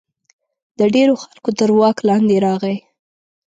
[0.79, 2.75] د ډېرو خلکو تر واک لاندې راغی.